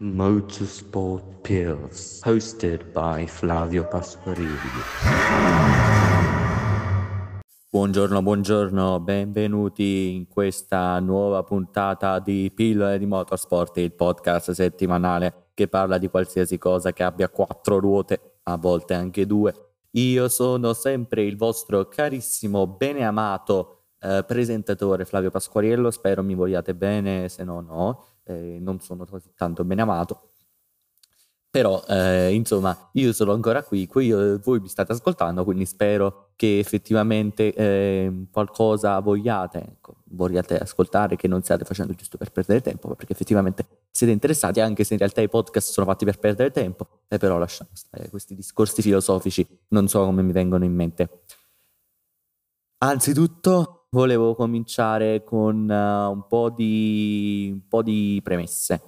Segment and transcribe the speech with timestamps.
[0.00, 4.46] Motorsport Pills, hosted by Flavio Pasquarini.
[7.68, 15.66] Buongiorno, buongiorno, benvenuti in questa nuova puntata di Pillole di Motorsport, il podcast settimanale che
[15.66, 19.52] parla di qualsiasi cosa che abbia quattro ruote, a volte anche due.
[19.92, 27.28] Io sono sempre il vostro carissimo, beneamato eh, presentatore Flavio Pasquariello, spero mi vogliate bene,
[27.28, 30.30] se no no, eh, non sono così tanto ben amato.
[31.50, 36.32] Però, eh, insomma, io sono ancora qui, qui eh, voi mi state ascoltando, quindi spero
[36.36, 42.60] che effettivamente eh, qualcosa vogliate, ecco, vogliate ascoltare, che non stiate facendo giusto per perdere
[42.60, 46.50] tempo, perché effettivamente siete interessati, anche se in realtà i podcast sono fatti per perdere
[46.50, 51.22] tempo, e però lasciamo stare questi discorsi filosofici, non so come mi vengono in mente.
[52.80, 58.80] Anzitutto, volevo cominciare con uh, un, po di, un po' di premesse.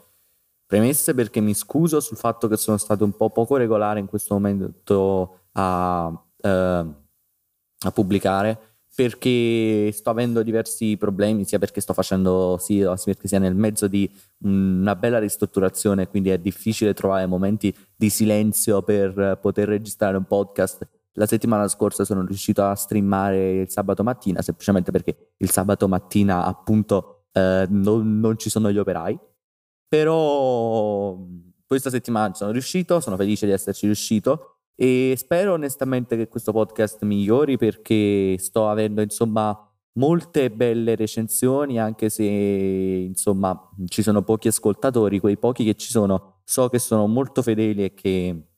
[0.67, 4.35] Premesse perché mi scuso sul fatto che sono stato un po' poco regolare in questo
[4.35, 12.95] momento a, uh, a pubblicare perché sto avendo diversi problemi, sia perché sto facendo, sia
[13.03, 14.11] perché sia nel mezzo di
[14.43, 20.87] una bella ristrutturazione, quindi è difficile trovare momenti di silenzio per poter registrare un podcast
[21.21, 26.47] la settimana scorsa sono riuscito a streamare il sabato mattina, semplicemente perché il sabato mattina
[26.47, 29.19] appunto eh, non, non, ci sono gli operai.
[29.87, 31.19] Però
[31.67, 37.03] questa settimana sono riuscito, sono felice di esserci riuscito e spero onestamente che questo podcast
[37.03, 39.55] migliori perché sto avendo insomma
[39.99, 46.41] molte belle recensioni anche se insomma ci sono pochi ascoltatori, quei pochi che ci sono
[46.45, 48.50] so che sono molto fedeli e che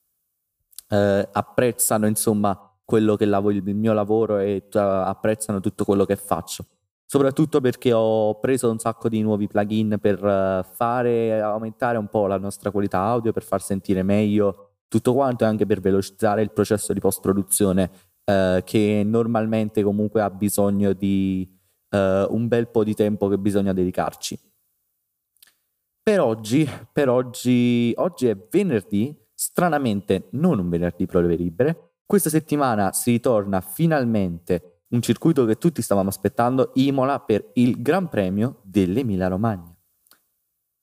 [0.92, 6.16] eh, apprezzano insomma quello che lav- il mio lavoro e t- apprezzano tutto quello che
[6.16, 6.66] faccio.
[7.06, 12.26] Soprattutto perché ho preso un sacco di nuovi plugin per uh, fare aumentare un po'
[12.26, 16.52] la nostra qualità audio, per far sentire meglio tutto quanto e anche per velocizzare il
[16.52, 17.90] processo di post-produzione
[18.24, 21.50] uh, che normalmente comunque ha bisogno di
[21.90, 21.96] uh,
[22.34, 24.38] un bel po' di tempo che bisogna dedicarci.
[26.02, 31.94] Per oggi, per oggi, oggi è venerdì Stranamente non un venerdì prove libere.
[32.06, 38.08] Questa settimana si ritorna finalmente un circuito che tutti stavamo aspettando, Imola, per il Gran
[38.08, 39.74] Premio dell'Emilia Romagna.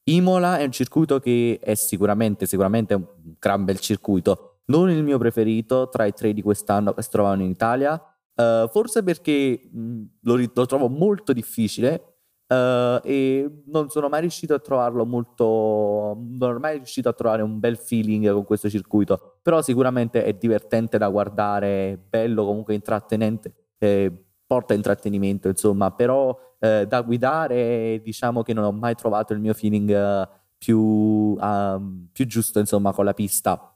[0.10, 3.06] Imola è un circuito che è sicuramente, sicuramente un
[3.40, 7.44] gran bel circuito, non il mio preferito tra i tre di quest'anno che si trovano
[7.44, 12.09] in Italia, uh, forse perché mh, lo, lo, trovo molto difficile
[12.50, 17.44] Uh, e non sono mai riuscito a trovarlo molto non sono mai riuscito a trovare
[17.44, 23.54] un bel feeling con questo circuito però sicuramente è divertente da guardare bello comunque intrattenente
[23.78, 24.12] eh,
[24.48, 29.54] porta intrattenimento insomma però eh, da guidare diciamo che non ho mai trovato il mio
[29.54, 30.28] feeling uh,
[30.58, 33.74] più, uh, più giusto insomma con la pista.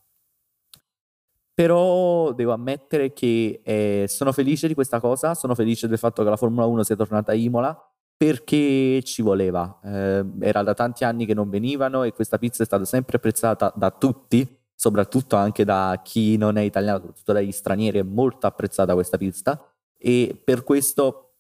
[1.56, 6.30] Però devo ammettere che eh, sono felice di questa cosa sono felice del fatto che
[6.30, 7.93] la Formula 1 sia tornata a Imola
[8.24, 9.82] perché ci voleva.
[9.84, 13.74] Eh, era da tanti anni che non venivano e questa pizza è stata sempre apprezzata
[13.76, 18.94] da tutti, soprattutto anche da chi non è italiano, soprattutto dagli stranieri, è molto apprezzata
[18.94, 19.62] questa pizza
[19.98, 21.34] e per questo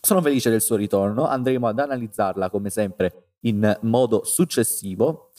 [0.00, 1.28] sono felice del suo ritorno.
[1.28, 5.30] Andremo ad analizzarla come sempre in modo successivo,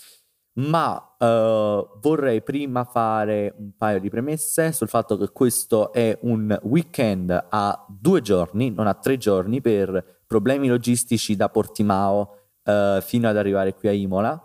[0.54, 6.58] ma eh, vorrei prima fare un paio di premesse sul fatto che questo è un
[6.64, 13.28] weekend a due giorni, non a tre giorni per problemi logistici da Portimao uh, fino
[13.28, 14.42] ad arrivare qui a Imola.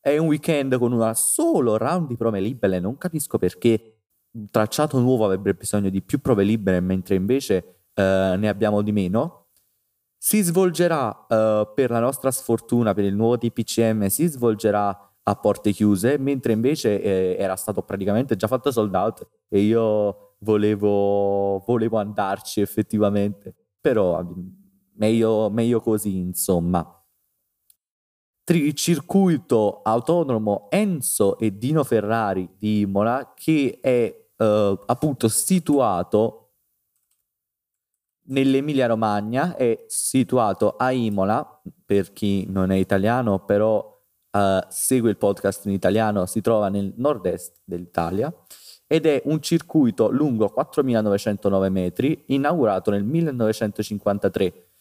[0.00, 3.98] È un weekend con un solo round di prove libere, non capisco perché
[4.32, 8.02] un tracciato nuovo avrebbe bisogno di più prove libere, mentre invece uh,
[8.36, 9.48] ne abbiamo di meno.
[10.16, 15.72] Si svolgerà, uh, per la nostra sfortuna, per il nuovo DPCM, si svolgerà a porte
[15.72, 21.98] chiuse, mentre invece eh, era stato praticamente già fatto sold out e io volevo, volevo
[21.98, 23.54] andarci effettivamente.
[23.80, 24.24] Però
[25.02, 26.96] meglio, meglio così, insomma.
[28.74, 36.38] Circuito autonomo Enzo e Dino Ferrari di Imola che è eh, appunto situato
[38.26, 43.90] nell'Emilia Romagna, è situato a Imola, per chi non è italiano però
[44.34, 48.34] Uh, segue il podcast in italiano, si trova nel nord-est dell'Italia
[48.86, 54.71] ed è un circuito lungo 4.909 metri, inaugurato nel 1953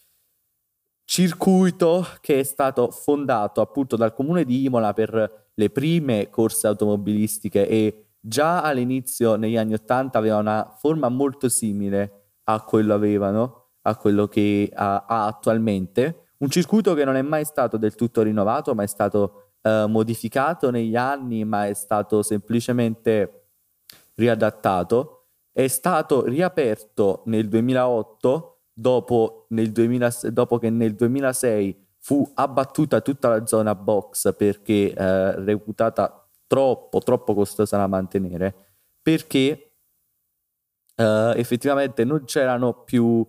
[1.11, 7.67] circuito che è stato fondato appunto dal comune di Imola per le prime corse automobilistiche
[7.67, 13.97] e già all'inizio negli anni Ottanta aveva una forma molto simile a quello avevano, a
[13.97, 16.27] quello che ha, ha, attualmente.
[16.37, 20.71] Un circuito che non è mai stato del tutto rinnovato, ma è stato eh, modificato
[20.71, 23.47] negli anni, ma è stato semplicemente
[24.13, 25.25] riadattato.
[25.51, 33.29] È stato riaperto nel 2008 dopo, nel 2000, dopo che nel 2006 fu abbattuta tutta
[33.29, 38.53] la zona box perché eh, reputata troppo, troppo costosa da mantenere,
[39.01, 39.73] perché
[40.95, 43.25] eh, effettivamente non c'erano più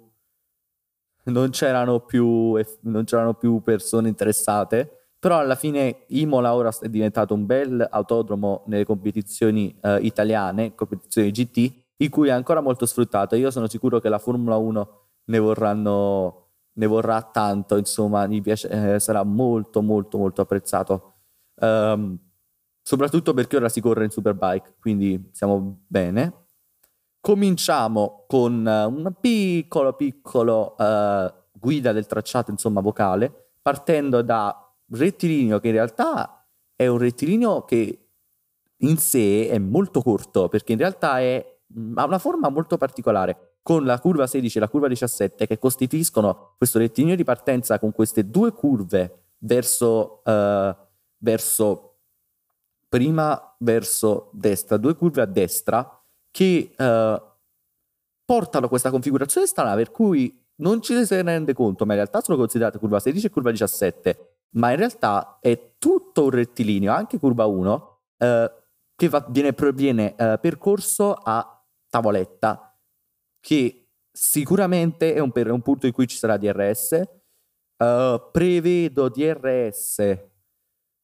[1.25, 7.33] non c'erano più, non c'erano più persone interessate, però alla fine Imola ora è diventato
[7.35, 13.37] un bel autodromo nelle competizioni eh, italiane, competizioni GT, in cui è ancora molto sfruttato.
[13.37, 16.43] Io sono sicuro che la Formula 1 ne vorranno
[16.75, 21.15] ne vorrà tanto, insomma, piace, eh, sarà molto molto molto apprezzato.
[21.57, 22.19] Um,
[22.83, 26.47] soprattutto perché ora si corre in Superbike, quindi siamo bene.
[27.21, 34.57] Cominciamo con uh, una piccolo piccolo uh, guida del tracciato, insomma, vocale, partendo da
[34.91, 37.99] rettilineo che in realtà è un rettilineo che
[38.79, 41.61] in sé è molto corto, perché in realtà è,
[41.95, 46.55] ha una forma molto particolare con la curva 16 e la curva 17 che costituiscono
[46.57, 50.75] questo rettilineo di partenza con queste due curve verso, uh,
[51.19, 51.99] verso
[52.89, 57.23] prima verso destra, due curve a destra che uh,
[58.25, 62.37] portano questa configurazione strana per cui non ci si rende conto, ma in realtà sono
[62.37, 67.47] considerate curva 16 e curva 17, ma in realtà è tutto un rettilineo, anche curva
[67.47, 68.53] 1, uh, eh,
[68.95, 72.72] che va, viene, viene percorso a tavoletta
[73.43, 77.03] che sicuramente è un, è un punto in cui ci sarà DRS.
[77.77, 80.31] Uh, eh, prevedo DRS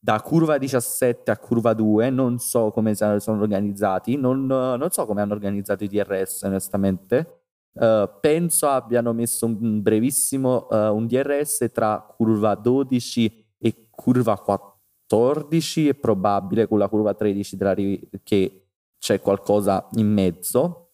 [0.01, 5.21] da curva 17 a curva 2, non so come sono organizzati, non, non so come
[5.21, 7.43] hanno organizzato i DRS onestamente.
[7.73, 15.89] Uh, penso abbiano messo un brevissimo uh, un DRS tra curva 12 e curva 14,
[15.89, 18.69] è probabile con la curva 13 riv- che
[18.99, 20.88] c'è qualcosa in mezzo.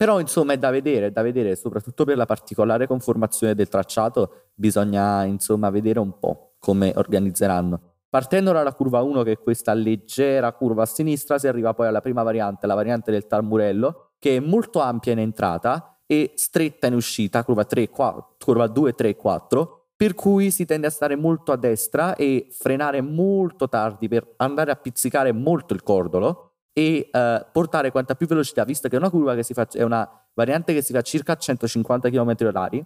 [0.00, 4.44] Però insomma è da vedere, è da vedere, soprattutto per la particolare conformazione del tracciato,
[4.54, 7.78] bisogna insomma vedere un po' come organizzeranno.
[8.08, 12.00] Partendo dalla curva 1, che è questa leggera curva a sinistra, si arriva poi alla
[12.00, 16.94] prima variante, la variante del Tarmurello, che è molto ampia in entrata e stretta in
[16.94, 21.52] uscita, curva, 3, 4, curva 2, 3, 4, per cui si tende a stare molto
[21.52, 26.49] a destra e frenare molto tardi per andare a pizzicare molto il cordolo
[26.80, 29.82] e uh, portare quanta più velocità, visto che è una curva che si fa, è
[29.82, 32.84] una variante che si fa circa 150 km h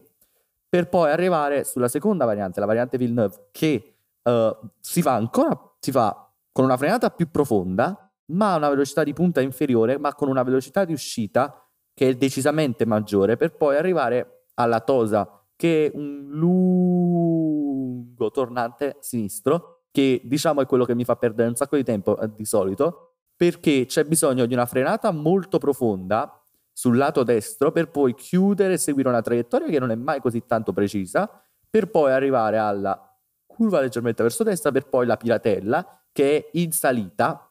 [0.68, 4.50] per poi arrivare sulla seconda variante, la variante Villeneuve, che uh,
[4.80, 9.12] si fa ancora, si fa con una frenata più profonda, ma a una velocità di
[9.12, 11.64] punta inferiore, ma con una velocità di uscita
[11.94, 19.82] che è decisamente maggiore, per poi arrivare alla Tosa, che è un lungo tornante sinistro,
[19.92, 23.13] che diciamo è quello che mi fa perdere un sacco di tempo eh, di solito,
[23.36, 26.40] perché c'è bisogno di una frenata molto profonda
[26.72, 30.44] sul lato destro per poi chiudere e seguire una traiettoria che non è mai così
[30.46, 31.30] tanto precisa,
[31.68, 33.16] per poi arrivare alla
[33.46, 37.50] curva leggermente verso destra, per poi la piratella che è in salita,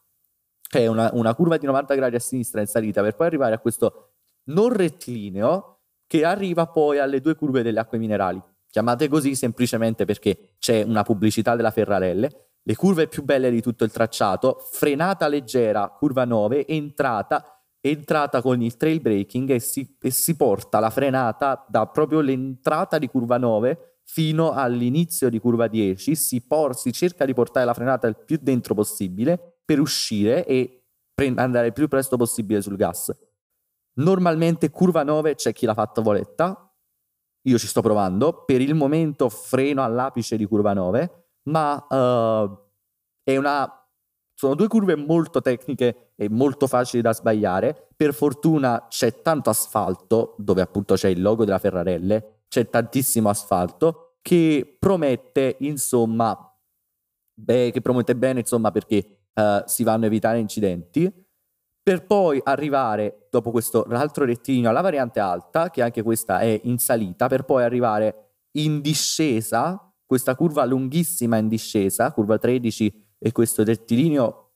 [0.62, 3.56] che è una, una curva di 90 gradi a sinistra in salita, per poi arrivare
[3.56, 4.12] a questo
[4.46, 10.56] non rettilineo che arriva poi alle due curve delle acque minerali, chiamate così semplicemente perché
[10.60, 15.90] c'è una pubblicità della Ferrarelle le curve più belle di tutto il tracciato, frenata leggera,
[15.90, 21.66] curva 9, entrata, entrata con il trail braking e si, e si porta la frenata
[21.68, 27.26] da proprio l'entrata di curva 9 fino all'inizio di curva 10, si, por- si cerca
[27.26, 31.88] di portare la frenata il più dentro possibile per uscire e pre- andare il più
[31.88, 33.14] presto possibile sul gas.
[33.96, 36.74] Normalmente curva 9 c'è chi l'ha fatta voletta,
[37.46, 42.58] io ci sto provando, per il momento freno all'apice di curva 9 ma uh,
[43.24, 43.84] è una
[44.36, 47.90] sono due curve molto tecniche e molto facili da sbagliare.
[47.96, 54.18] Per fortuna c'è tanto asfalto, dove appunto c'è il logo della Ferrarelle, c'è tantissimo asfalto
[54.22, 56.38] che promette, insomma,
[57.34, 61.12] beh, che promette bene, insomma, perché uh, si vanno a evitare incidenti.
[61.82, 66.80] Per poi arrivare, dopo questo l'altro rettilineo, alla variante alta, che anche questa è in
[66.80, 73.64] salita, per poi arrivare in discesa questa curva lunghissima in discesa, curva 13, e questo
[73.64, 74.52] rettilineo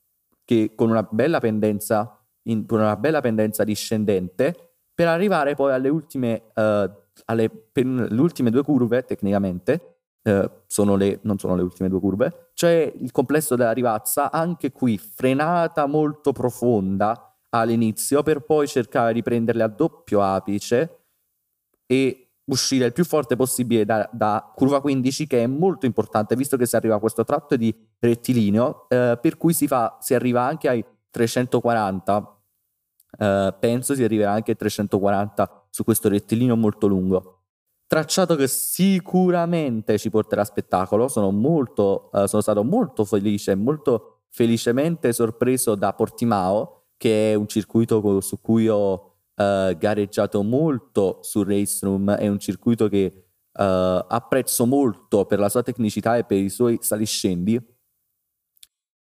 [0.46, 5.90] che con una bella pendenza, in, con una bella pendenza discendente, per arrivare poi alle
[5.90, 6.88] ultime, uh,
[7.26, 12.52] alle pen, ultime due curve, tecnicamente, uh, sono le, non sono le ultime due curve,
[12.54, 19.24] cioè il complesso della rivazza, anche qui frenata molto profonda all'inizio, per poi cercare di
[19.24, 21.00] prenderle a doppio apice
[21.88, 26.58] e uscire il più forte possibile da, da, curva 15 che è molto importante visto
[26.58, 30.44] che si arriva a questo tratto di rettilineo eh, per cui si, fa, si arriva
[30.44, 32.38] anche ai 340
[33.20, 37.34] eh, penso si arriverà anche ai 340 su questo rettilineo molto lungo.
[37.88, 45.14] Tracciato che sicuramente ci porterà spettacolo sono, molto, eh, sono stato molto felice molto felicemente
[45.14, 49.07] sorpreso da Portimao che è un circuito su cui ho
[49.38, 53.28] uh, gareggiato molto su Race è un circuito che
[53.58, 57.76] uh, apprezzo molto per la sua tecnicità e per i suoi saliscendi,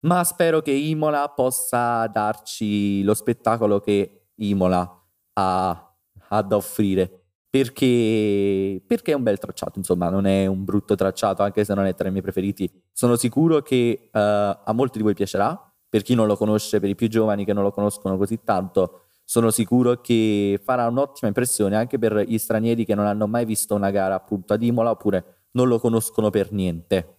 [0.05, 5.95] ma spero che Imola possa darci lo spettacolo che Imola ha,
[6.29, 7.21] ha da offrire.
[7.55, 11.85] Perché, perché, è un bel tracciato, insomma, non è un brutto tracciato, anche se non
[11.85, 12.69] è tra i miei preferiti.
[12.91, 16.89] Sono sicuro che uh, a molti di voi piacerà, per chi non lo conosce, per
[16.89, 21.75] i più giovani che non lo conoscono così tanto, sono sicuro che farà un'ottima impressione
[21.75, 25.47] anche per gli stranieri che non hanno mai visto una gara appunto ad Imola oppure
[25.51, 27.17] non lo conoscono per niente.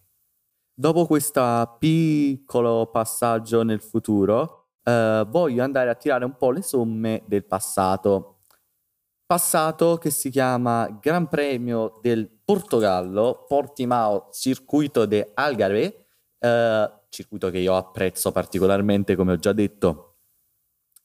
[0.73, 7.23] Dopo questo piccolo passaggio nel futuro, eh, voglio andare a tirare un po' le somme
[7.27, 8.41] del passato.
[9.27, 16.07] Passato che si chiama Gran Premio del Portogallo, Portimao Circuito de Algarve,
[16.39, 20.19] eh, circuito che io apprezzo particolarmente, come ho già detto.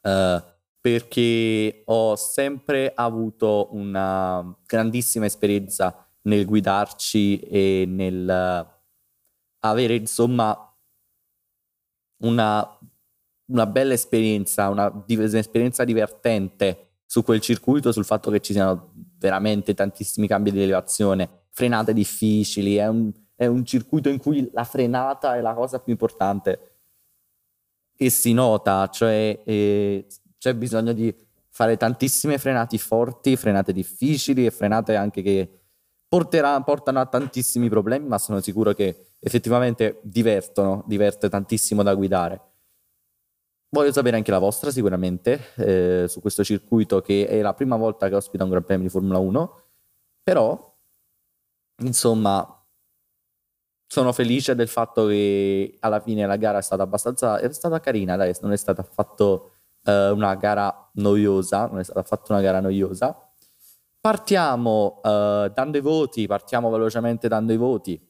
[0.02, 0.51] Eh,
[0.82, 8.68] perché ho sempre avuto una grandissima esperienza nel guidarci e nel
[9.64, 10.58] avere insomma
[12.24, 12.80] una,
[13.52, 19.74] una bella esperienza, una, un'esperienza divertente su quel circuito, sul fatto che ci siano veramente
[19.74, 25.36] tantissimi cambi di elevazione, frenate difficili, è un, è un circuito in cui la frenata
[25.36, 26.72] è la cosa più importante
[27.96, 30.08] e si nota, cioè eh,
[30.42, 31.16] c'è bisogno di
[31.50, 35.60] fare tantissime frenate forti, frenate difficili e frenate anche che
[36.08, 42.42] porterà, portano a tantissimi problemi, ma sono sicuro che effettivamente divertono, diverte tantissimo da guidare.
[43.70, 48.10] Voglio sapere anche la vostra sicuramente eh, su questo circuito che è la prima volta
[48.10, 49.64] che ospita un Gran Premio di Formula 1,
[50.24, 50.76] però
[51.84, 52.66] insomma
[53.86, 58.16] sono felice del fatto che alla fine la gara è stata abbastanza è stata carina,
[58.16, 59.51] dai, non è stata affatto
[59.84, 63.16] eh, una gara noiosa, non è stata fatta una gara noiosa.
[64.00, 68.10] Partiamo eh, dando i voti, partiamo velocemente dando i voti.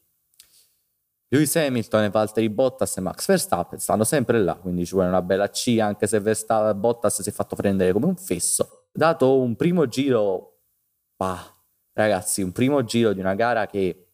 [1.28, 5.48] Lewis Hamilton, Valtteri Bottas e Max Verstappen stanno sempre là, quindi ci vuole una bella
[5.48, 8.88] C, anche se Verstappen, Bottas si è fatto prendere come un fesso.
[8.92, 10.58] Dato un primo giro,
[11.16, 11.42] bah,
[11.94, 14.08] ragazzi, un primo giro di una gara che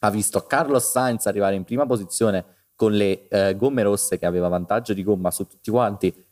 [0.00, 2.44] ha visto Carlos Sainz arrivare in prima posizione
[2.76, 6.23] con le eh, gomme rosse che aveva vantaggio di gomma su tutti quanti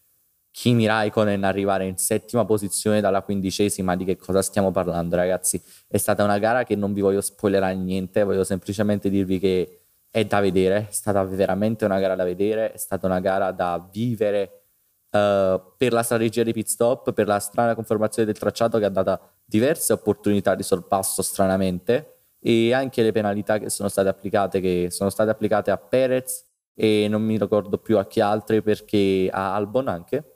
[0.53, 5.61] Kimi Raikkonen arrivare in settima posizione dalla quindicesima, di che cosa stiamo parlando ragazzi?
[5.89, 9.81] È stata una gara che non vi voglio spoilerare niente, voglio semplicemente dirvi che
[10.11, 13.89] è da vedere, è stata veramente una gara da vedere, è stata una gara da
[13.91, 14.65] vivere
[15.11, 18.91] uh, per la strategia di pit stop, per la strana conformazione del tracciato che ha
[18.91, 24.89] dato diverse opportunità di sorpasso stranamente e anche le penalità che sono state applicate, che
[24.91, 26.45] sono state applicate a Perez
[26.75, 30.32] e non mi ricordo più a chi altri perché a Albon anche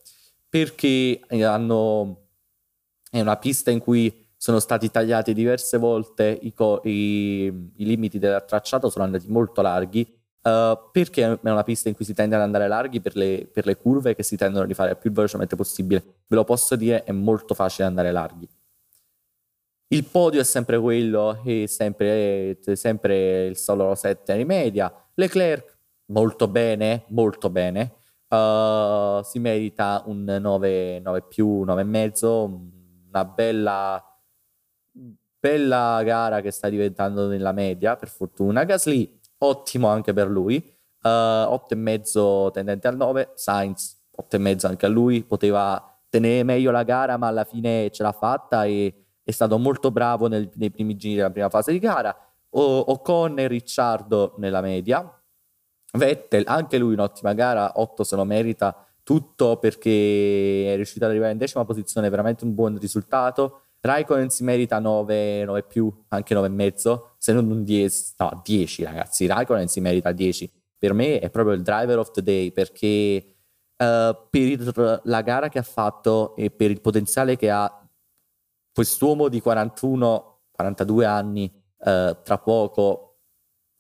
[0.57, 2.29] perché eh, hanno,
[3.11, 8.19] è una pista in cui sono stati tagliati diverse volte i, co- i, i limiti
[8.19, 10.01] del tracciato, sono andati molto larghi,
[10.45, 13.67] uh, perché è una pista in cui si tende ad andare larghi per le, per
[13.67, 16.03] le curve che si tendono a rifare più velocemente possibile.
[16.27, 18.49] Ve lo posso dire, è molto facile andare larghi.
[19.89, 24.91] Il podio è sempre quello, è sempre, è sempre il solo 7 di media.
[25.17, 27.97] Leclerc, molto bene, molto bene.
[28.28, 32.61] Uh, si merita un 9, 9 più, 9 e mezzo,
[33.09, 34.02] una bella,
[35.38, 38.64] bella gara che sta diventando nella media, per fortuna.
[38.64, 40.56] Gasly, ottimo anche per lui,
[41.02, 45.99] uh, 8 e mezzo tendente al 9, Sainz 8 e mezzo anche a lui, poteva
[46.09, 50.28] tenere meglio la gara ma alla fine ce l'ha fatta e è stato molto bravo
[50.28, 52.16] nel, nei primi giri della prima fase di gara.
[52.50, 55.15] O, Ocon e Ricciardo nella media,
[55.93, 61.33] Vettel, anche lui un'ottima gara, 8 se lo merita, tutto perché è riuscito ad arrivare
[61.33, 63.61] in decima posizione, veramente un buon risultato.
[63.81, 68.40] Raikkonen si merita 9, 9 più, anche 9 e mezzo, se non un 10, no
[68.43, 70.50] 10 ragazzi, Raikkonen si merita 10.
[70.76, 73.25] Per me è proprio il driver of the day perché
[73.76, 77.88] uh, per la gara che ha fatto e per il potenziale che ha
[78.75, 81.45] quest'uomo di 41, 42 anni,
[81.78, 83.06] uh, tra poco,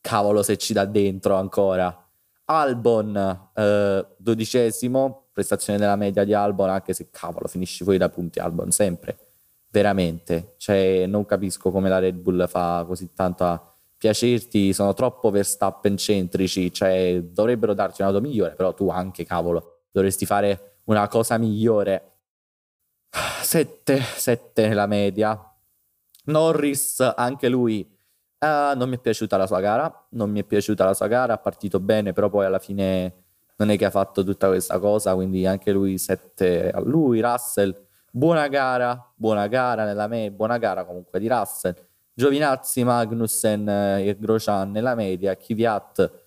[0.06, 2.06] cavolo se ci dà dentro ancora
[2.44, 8.38] Albon eh, dodicesimo, prestazione della media di Albon, anche se cavolo finisci fuori da punti
[8.38, 9.18] Albon sempre.
[9.70, 10.54] veramente.
[10.58, 15.96] Cioè, non capisco come la Red Bull fa così tanto a piacerti, sono troppo Verstappen
[15.96, 22.12] centrici, cioè dovrebbero darti un'auto migliore, però tu anche, cavolo, dovresti fare una cosa migliore.
[23.42, 25.38] 7, 7 la media.
[26.26, 27.95] Norris, anche lui,
[28.38, 31.34] uh, non mi è piaciuta la sua gara, non mi è piaciuta la sua gara,
[31.34, 33.24] ha partito bene, però poi alla fine
[33.56, 37.74] non è che ha fatto tutta questa cosa, quindi anche lui 7 a lui, Russell,
[38.10, 41.74] buona gara, buona gara nella me, buona gara comunque di Russell.
[42.12, 46.24] Giovinazzi, Magnussen e Grosjean nella media, Kvyat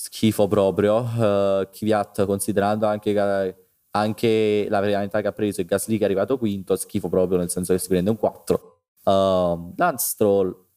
[0.00, 3.56] schifo proprio, uh, Kvyat considerando anche,
[3.90, 7.50] anche la penalità che ha preso e Gasly che è arrivato quinto, schifo proprio nel
[7.50, 8.80] senso che si prende un 4.
[9.04, 10.67] Uh, ehm, Lance Stroll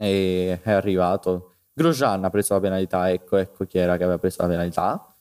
[0.00, 4.40] è, è arrivato, Grosjean ha preso la penalità, ecco, ecco chi era che aveva preso
[4.42, 5.14] la penalità,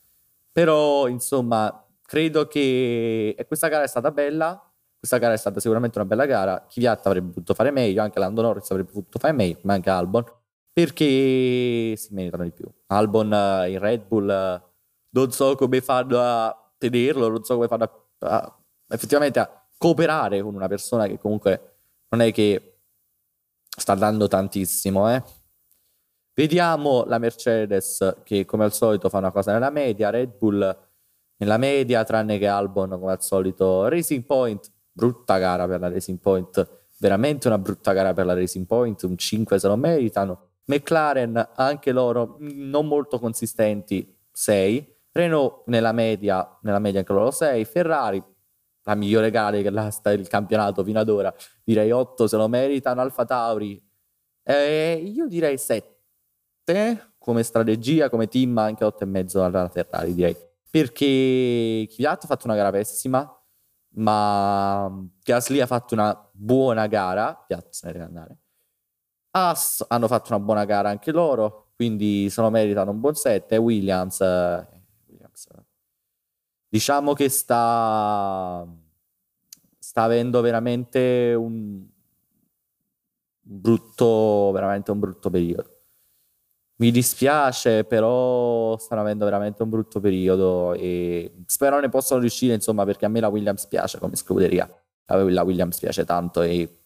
[0.52, 4.62] però insomma credo che questa gara è stata bella,
[4.98, 6.66] questa gara è stata sicuramente una bella gara.
[6.68, 10.24] Kvyat avrebbe potuto fare meglio, anche Lando Norris avrebbe potuto fare meglio, ma anche Albon,
[10.72, 12.66] perché si meritano di più.
[12.88, 14.62] Albon eh, in Red Bull, eh,
[15.10, 18.58] non so come fanno a tenerlo, non so come fanno a, a,
[18.90, 21.76] effettivamente a cooperare con una persona che comunque
[22.10, 22.69] non è che
[23.80, 25.24] sta dando tantissimo, eh.
[26.34, 30.78] Vediamo la Mercedes che come al solito fa una cosa nella media, Red Bull
[31.38, 36.20] nella media, tranne che Albon come al solito Racing Point brutta gara per la Racing
[36.20, 36.68] Point,
[37.00, 40.48] veramente una brutta gara per la Racing Point, un 5 se lo meritano.
[40.66, 44.98] McLaren, anche loro non molto consistenti, 6.
[45.12, 47.66] Renault nella media, nella media anche loro 6.
[47.66, 48.24] Ferrari,
[48.90, 49.56] la migliore gara
[50.04, 53.02] del campionato fino ad ora, direi 8 se lo meritano.
[53.02, 53.82] Alfa Tauri,
[54.44, 60.36] eh, io direi 7 come strategia, come team, anche 8,5 alla Ferrari direi.
[60.70, 63.28] Perché Kvyat ha fatto una gara pessima,
[63.96, 64.92] ma
[65.24, 68.38] Gasly ha fatto una buona gara, piazza deve andare.
[69.32, 73.52] Haas hanno fatto una buona gara anche loro, quindi se lo meritano un buon set.
[73.52, 74.79] E Williams, eh, Williams
[76.70, 78.66] diciamo che sta,
[79.78, 81.86] sta avendo veramente un,
[83.42, 85.78] brutto, veramente un brutto periodo.
[86.78, 92.86] Mi dispiace, però stanno avendo veramente un brutto periodo e spero ne possano riuscire, insomma,
[92.86, 94.70] perché a me la Williams piace come scuderia.
[95.06, 96.80] La Williams piace tanto e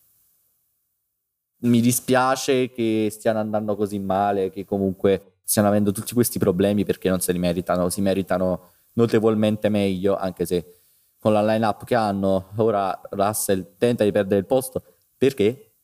[1.64, 7.10] mi dispiace che stiano andando così male, che comunque stiano avendo tutti questi problemi perché
[7.10, 10.82] non se li meritano, si meritano notevolmente meglio, anche se
[11.20, 14.84] con la line-up che hanno, ora Russell tenta di perdere il posto.
[15.18, 15.76] Perché?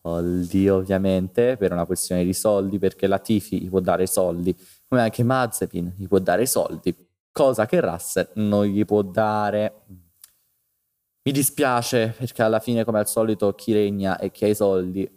[0.00, 4.56] Soldi ovviamente per una questione di soldi perché la Tifi gli può dare soldi
[4.88, 6.96] come anche Mazepin gli può dare soldi
[7.30, 9.82] cosa che Russell non gli può dare.
[11.22, 15.08] Mi dispiace perché alla fine come al solito chi regna e chi ha i soldi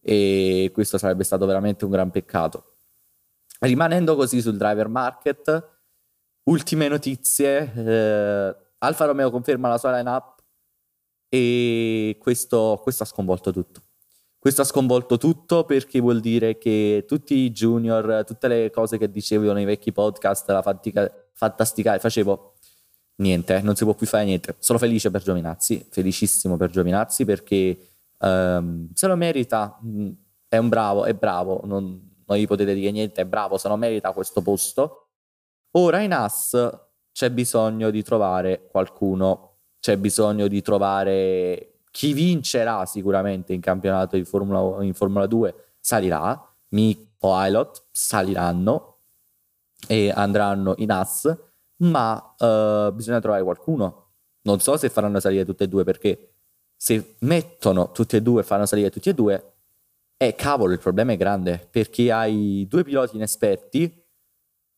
[0.00, 2.76] e questo sarebbe stato veramente un gran peccato.
[3.60, 5.75] Rimanendo così sul driver market
[6.46, 10.42] ultime notizie eh, Alfa Romeo conferma la sua line-up
[11.28, 13.82] e questo, questo ha sconvolto tutto.
[14.38, 19.10] Questo ha sconvolto tutto perché vuol dire che tutti i junior, tutte le cose che
[19.10, 22.54] dicevo nei vecchi podcast, la fatica, fantasticare, facevo
[23.16, 24.54] niente, non si può più fare niente.
[24.58, 27.76] Sono felice per Giovinazzi, felicissimo per Giovinazzi perché
[28.18, 30.10] um, se lo merita, mm,
[30.48, 33.76] è un bravo, è bravo, non, non gli potete dire niente, è bravo, se lo
[33.76, 35.05] merita questo posto.
[35.76, 36.78] Ora in AS
[37.12, 44.24] c'è bisogno di trovare qualcuno c'è bisogno di trovare chi vincerà sicuramente in campionato di
[44.24, 48.96] Formula, in Formula 2 salirà, Mick o Ailot saliranno
[49.86, 51.32] e andranno in AS,
[51.82, 54.14] ma uh, bisogna trovare qualcuno.
[54.42, 56.32] Non so se faranno salire tutte e due perché
[56.74, 59.52] se mettono tutti e due fanno salire tutti e due,
[60.16, 64.04] eh cavolo, il problema è grande perché hai due piloti inesperti.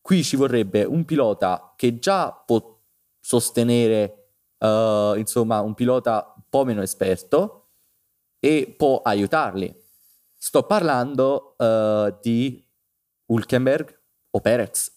[0.09, 2.79] Qui ci vorrebbe un pilota che già può
[3.19, 7.67] sostenere uh, insomma, un pilota un po' meno esperto
[8.39, 9.71] e può aiutarli.
[10.35, 12.67] Sto parlando uh, di
[13.27, 14.91] Hulkenberg o Perez,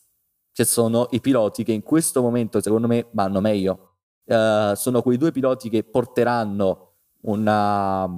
[0.51, 3.97] che sono i piloti che in questo momento, secondo me, vanno meglio.
[4.25, 6.95] Uh, sono quei due piloti che porteranno
[7.25, 8.09] una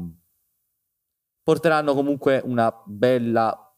[1.43, 3.77] porteranno comunque una bella,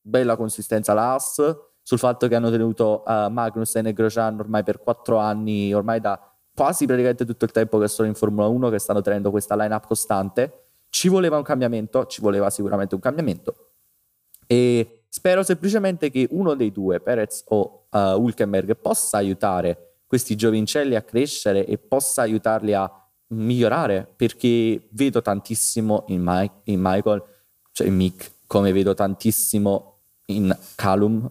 [0.00, 5.18] bella consistenza all'AS sul fatto che hanno tenuto uh, Magnussen e Grosjean ormai per quattro
[5.18, 6.20] anni, ormai da
[6.52, 9.86] quasi praticamente tutto il tempo che sono in Formula 1 che stanno tenendo questa line-up
[9.86, 10.64] costante.
[10.88, 13.68] Ci voleva un cambiamento, ci voleva sicuramente un cambiamento.
[14.48, 20.96] E spero semplicemente che uno dei due, Perez o uh, Hulkenberg, possa aiutare questi giovincelli
[20.96, 22.90] a crescere e possa aiutarli a
[23.28, 27.22] migliorare perché vedo tantissimo in, Mike, in Michael,
[27.70, 31.30] cioè in Mick, come vedo tantissimo in Callum,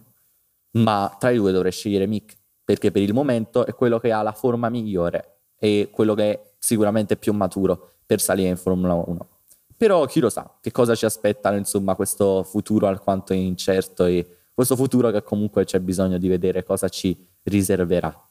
[0.76, 4.22] ma tra i due dovrei scegliere Mick perché per il momento è quello che ha
[4.22, 9.28] la forma migliore e quello che è sicuramente più maturo per salire in Formula 1.
[9.76, 14.74] Però chi lo sa che cosa ci aspettano, insomma, questo futuro alquanto incerto e questo
[14.74, 18.28] futuro che comunque c'è bisogno di vedere cosa ci riserverà.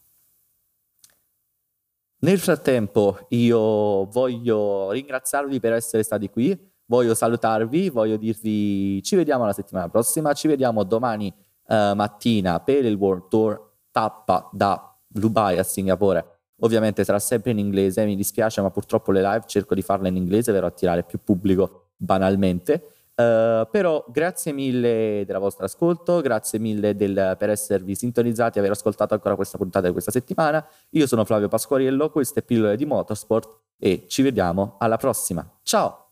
[2.20, 9.46] Nel frattempo io voglio ringraziarvi per essere stati qui, voglio salutarvi, voglio dirvi ci vediamo
[9.46, 11.34] la settimana prossima, ci vediamo domani
[11.68, 16.34] eh, mattina per il World Tour tappa da Dubai a Singapore.
[16.60, 20.16] Ovviamente sarà sempre in inglese, mi dispiace ma purtroppo le live cerco di farle in
[20.16, 22.90] inglese per attirare più pubblico banalmente.
[23.16, 28.72] Uh, però grazie mille del vostro ascolto, grazie mille del, per esservi sintonizzati e aver
[28.72, 30.66] ascoltato ancora questa puntata di questa settimana.
[30.92, 35.50] Io sono Flavio Pasquariello, queste Pillole di Motorsport e ci vediamo alla prossima.
[35.64, 36.05] Ciao!